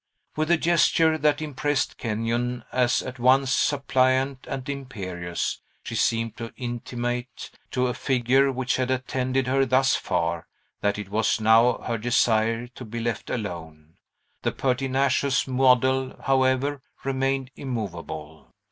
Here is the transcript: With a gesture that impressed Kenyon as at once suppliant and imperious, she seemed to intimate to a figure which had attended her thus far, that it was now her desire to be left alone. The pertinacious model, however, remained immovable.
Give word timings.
With 0.35 0.49
a 0.49 0.57
gesture 0.57 1.15
that 1.19 1.43
impressed 1.43 1.99
Kenyon 1.99 2.65
as 2.71 3.03
at 3.03 3.19
once 3.19 3.53
suppliant 3.53 4.47
and 4.49 4.67
imperious, 4.67 5.61
she 5.83 5.93
seemed 5.93 6.35
to 6.37 6.51
intimate 6.57 7.51
to 7.69 7.85
a 7.85 7.93
figure 7.93 8.51
which 8.51 8.77
had 8.77 8.89
attended 8.89 9.45
her 9.45 9.63
thus 9.63 9.93
far, 9.95 10.47
that 10.81 10.97
it 10.97 11.09
was 11.09 11.39
now 11.39 11.77
her 11.85 11.99
desire 11.99 12.65
to 12.65 12.83
be 12.83 12.99
left 12.99 13.29
alone. 13.29 13.97
The 14.41 14.53
pertinacious 14.53 15.45
model, 15.47 16.15
however, 16.23 16.81
remained 17.03 17.51
immovable. 17.55 18.55